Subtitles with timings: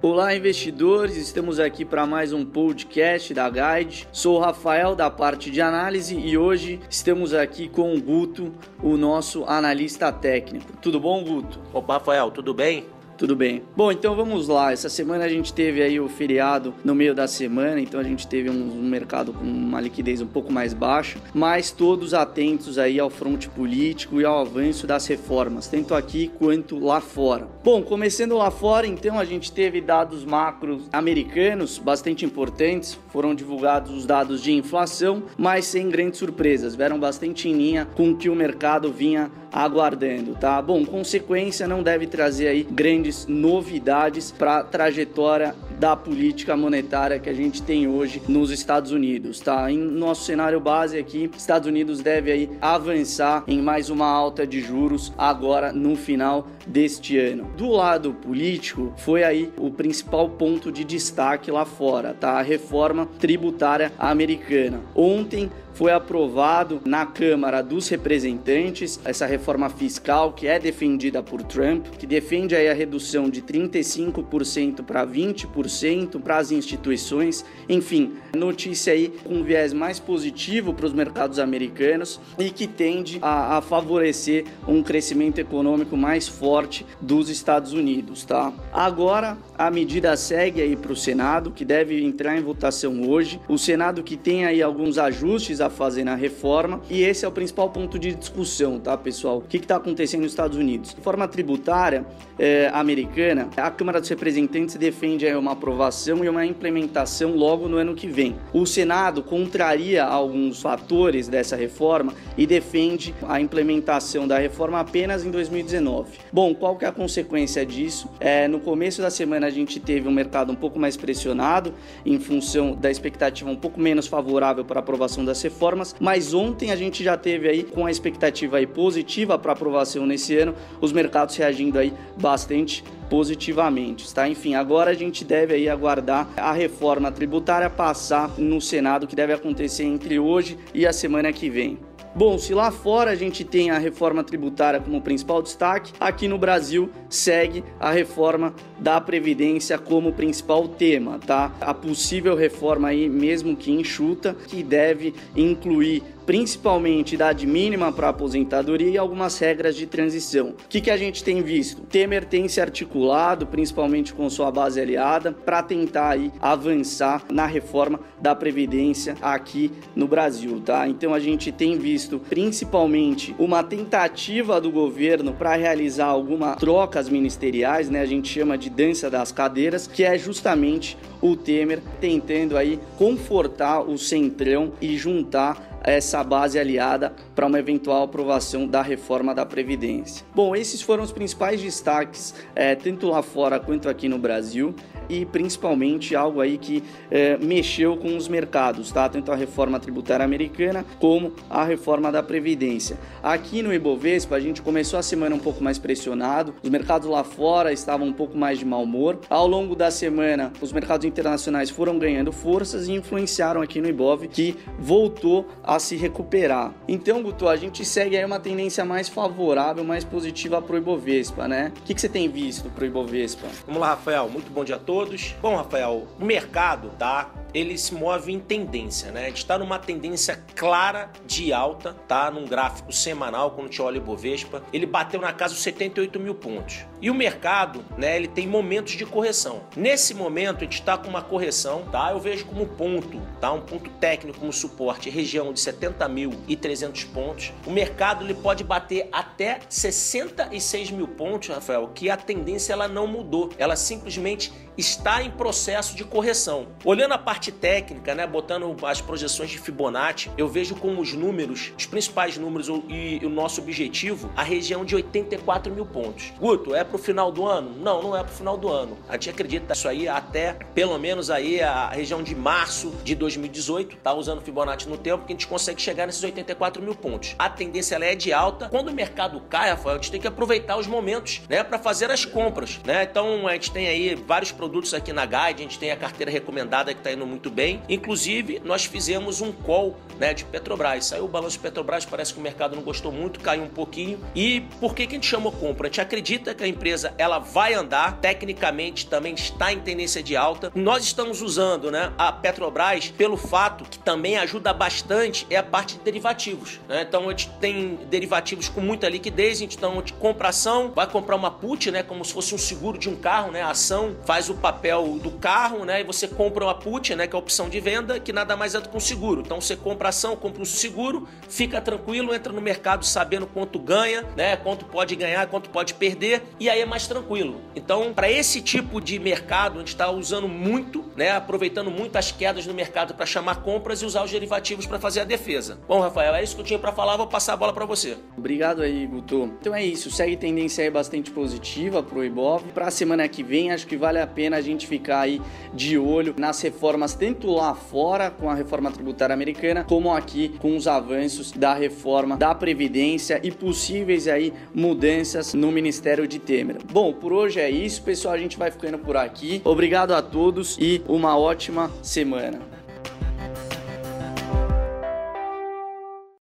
[0.00, 1.16] Olá, investidores!
[1.16, 4.06] Estamos aqui para mais um podcast da Guide.
[4.12, 8.96] Sou o Rafael da parte de análise e hoje estamos aqui com o Guto, o
[8.96, 10.76] nosso analista técnico.
[10.80, 11.58] Tudo bom, Guto?
[11.72, 12.86] Opa, Rafael, tudo bem?
[13.18, 13.64] Tudo bem.
[13.76, 14.70] Bom, então vamos lá.
[14.70, 18.28] Essa semana a gente teve aí o feriado no meio da semana, então a gente
[18.28, 23.00] teve um, um mercado com uma liquidez um pouco mais baixa, mas todos atentos aí
[23.00, 27.48] ao fronte político e ao avanço das reformas, tanto aqui quanto lá fora.
[27.64, 33.90] Bom, começando lá fora, então a gente teve dados macros americanos bastante importantes, foram divulgados
[33.90, 38.28] os dados de inflação, mas sem grandes surpresas, vieram bastante em linha com o que
[38.28, 40.60] o mercado vinha aguardando, tá?
[40.60, 47.28] Bom, consequência não deve trazer aí grandes novidades para a trajetória da política monetária que
[47.28, 49.70] a gente tem hoje nos Estados Unidos, tá?
[49.70, 54.60] Em nosso cenário base aqui, Estados Unidos deve aí avançar em mais uma alta de
[54.60, 57.50] juros agora no final deste ano.
[57.56, 62.32] Do lado político, foi aí o principal ponto de destaque lá fora, tá?
[62.32, 64.80] A reforma tributária americana.
[64.94, 71.86] Ontem foi aprovado na Câmara dos Representantes essa reforma fiscal que é defendida por Trump,
[71.98, 77.44] que defende aí a redução de 35% para 20% para as instituições.
[77.68, 83.58] Enfim, notícia aí com viés mais positivo para os mercados americanos e que tende a,
[83.58, 88.52] a favorecer um crescimento econômico mais forte dos Estados Unidos, tá?
[88.72, 93.40] Agora a medida segue aí para o Senado, que deve entrar em votação hoje.
[93.48, 97.32] O Senado que tem aí alguns ajustes a fazer na reforma e esse é o
[97.32, 99.38] principal ponto de discussão, tá, pessoal?
[99.38, 100.92] O que está acontecendo nos Estados Unidos?
[100.92, 102.04] Reforma tributária
[102.38, 107.94] é, americana, a Câmara dos Representantes defende uma aprovação e uma implementação logo no ano
[107.94, 108.36] que vem.
[108.52, 115.30] O Senado contraria alguns fatores dessa reforma e defende a implementação da reforma apenas em
[115.30, 116.18] 2019.
[116.32, 118.08] Bom, qual que é a consequência disso?
[118.20, 122.18] É, no começo da semana a gente teve um mercado um pouco mais pressionado em
[122.18, 126.70] função da expectativa um pouco menos favorável para a aprovação das reformas reformas, mas ontem
[126.70, 130.92] a gente já teve aí com a expectativa aí positiva para aprovação nesse ano, os
[130.92, 134.28] mercados reagindo aí bastante positivamente, tá?
[134.28, 139.32] Enfim, agora a gente deve aí aguardar a reforma tributária passar no Senado, que deve
[139.32, 141.87] acontecer entre hoje e a semana que vem.
[142.18, 146.36] Bom, se lá fora a gente tem a reforma tributária como principal destaque, aqui no
[146.36, 151.54] Brasil segue a reforma da Previdência como principal tema, tá?
[151.60, 158.90] A possível reforma aí, mesmo que enxuta, que deve incluir principalmente idade mínima para aposentadoria
[158.90, 160.48] e algumas regras de transição.
[160.50, 161.80] O que, que a gente tem visto?
[161.80, 168.00] Temer tem se articulado, principalmente com sua base aliada, para tentar aí avançar na reforma
[168.20, 170.86] da Previdência aqui no Brasil, tá?
[170.86, 177.88] Então a gente tem visto principalmente uma tentativa do governo para realizar algumas trocas ministeriais,
[177.88, 178.02] né?
[178.02, 183.80] A gente chama de dança das cadeiras, que é justamente o Temer tentando aí confortar
[183.80, 190.26] o centrão e juntar essa base aliada para uma eventual aprovação da reforma da Previdência.
[190.34, 194.74] Bom, esses foram os principais destaques, é, tanto lá fora quanto aqui no Brasil
[195.08, 199.08] e principalmente algo aí que é, mexeu com os mercados, tá?
[199.08, 202.98] Tanto a reforma tributária americana como a reforma da Previdência.
[203.22, 207.24] Aqui no Ibovespa, a gente começou a semana um pouco mais pressionado, os mercados lá
[207.24, 209.18] fora estavam um pouco mais de mau humor.
[209.30, 214.26] Ao longo da semana, os mercados internacionais foram ganhando forças e influenciaram aqui no Ibov,
[214.28, 216.74] que voltou a se recuperar.
[216.86, 221.48] Então, Guto, a gente segue aí uma tendência mais favorável, mais positiva para o Ibovespa,
[221.48, 221.72] né?
[221.78, 223.46] O que, que você tem visto para o Ibovespa?
[223.66, 224.28] Vamos lá, Rafael.
[224.28, 225.34] Muito bom dia a todos todos.
[225.40, 227.30] Bom, Rafael, o mercado, tá?
[227.54, 229.24] Ele se move em tendência, né?
[229.24, 232.30] A gente está numa tendência clara de alta, tá?
[232.30, 236.20] Num gráfico semanal, quando a gente olha o Bovespa, ele bateu na casa dos 78
[236.20, 236.84] mil pontos.
[237.00, 238.16] E o mercado, né?
[238.16, 239.62] Ele tem momentos de correção.
[239.76, 242.10] Nesse momento, a gente está com uma correção, tá?
[242.10, 243.52] Eu vejo como ponto, tá?
[243.52, 247.52] Um ponto técnico como suporte, região de 70 mil e 300 pontos.
[247.66, 253.06] O mercado ele pode bater até 66 mil pontos, Rafael, que a tendência ela não
[253.06, 253.50] mudou.
[253.58, 256.68] Ela simplesmente está em processo de correção.
[256.84, 261.72] Olhando a parte técnica, né, botando as projeções de Fibonacci, eu vejo como os números,
[261.76, 266.32] os principais números e, o nosso objetivo, a região de 84 mil pontos.
[266.38, 267.74] Guto, é para o final do ano?
[267.78, 268.98] Não, não é para o final do ano.
[269.08, 273.96] A gente acredita isso aí até pelo menos aí a região de março de 2018,
[273.96, 277.34] tá usando Fibonacci no tempo, que a gente consegue chegar nesses 84 mil pontos.
[277.38, 278.68] A tendência ela é de alta.
[278.68, 282.10] Quando o mercado cai, Rafael, a gente tem que aproveitar os momentos, né, para fazer
[282.10, 283.04] as compras, né?
[283.04, 286.30] Então a gente tem aí vários produtos aqui na Guide, a gente tem a carteira
[286.30, 287.82] recomendada que está aí no muito bem.
[287.88, 291.06] Inclusive, nós fizemos um call né, de Petrobras.
[291.06, 294.20] Saiu o balanço de Petrobras, parece que o mercado não gostou muito, caiu um pouquinho.
[294.34, 295.86] E por que, que a gente chamou compra?
[295.86, 300.36] A gente acredita que a empresa ela vai andar, tecnicamente também está em tendência de
[300.36, 300.72] alta.
[300.74, 305.96] Nós estamos usando né, a Petrobras pelo fato que também ajuda bastante é a parte
[305.96, 306.80] de derivativos.
[306.88, 307.04] Né?
[307.06, 311.36] Então a gente tem derivativos com muita liquidez, então a gente compra ação, vai comprar
[311.36, 313.62] uma put, né, como se fosse um seguro de um carro, né?
[313.62, 316.00] A ação faz o papel do carro, né?
[316.00, 318.74] E você compra uma put, né, que é a opção de venda, que nada mais
[318.74, 319.42] é do que um seguro.
[319.42, 324.24] Então você compra ação, compra um seguro, fica tranquilo, entra no mercado sabendo quanto ganha,
[324.36, 324.56] né?
[324.56, 327.60] Quanto pode ganhar, quanto pode perder, e aí é mais tranquilo.
[327.74, 331.32] Então, para esse tipo de mercado, a gente está usando muito, né?
[331.32, 335.20] Aproveitando muito as quedas no mercado para chamar compras e usar os derivativos para fazer
[335.20, 335.78] a defesa.
[335.88, 338.16] Bom, Rafael, é isso que eu tinha para falar, vou passar a bola para você.
[338.36, 339.52] Obrigado aí, Guto.
[339.60, 342.62] Então é isso, segue tendência aí bastante positiva pro Ibov.
[342.72, 345.42] Para a semana que vem, acho que vale a pena a gente ficar aí
[345.74, 350.76] de olho nas reformas, tanto lá fora com a reforma tributária americana, como aqui com
[350.76, 356.76] os avanços da reforma da Previdência e possíveis aí mudanças no Ministério de Temer.
[356.92, 358.34] Bom, por hoje é isso, pessoal.
[358.34, 359.60] A gente vai ficando por aqui.
[359.64, 362.77] Obrigado a todos e uma ótima semana.